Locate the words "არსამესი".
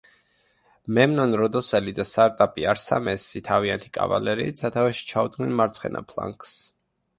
2.73-3.43